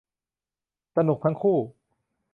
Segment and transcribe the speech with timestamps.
[0.95, 1.57] สนุกทั้งคู่